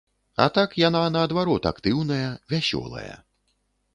[0.45, 3.13] А так, яна наадварот актыўная, вясёлая.